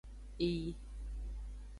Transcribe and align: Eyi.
Eyi. 0.39 0.75